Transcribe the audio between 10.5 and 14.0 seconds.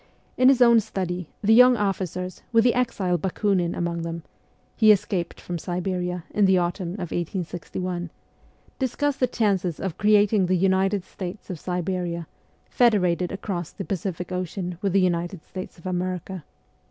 United States of Siberia, federated across the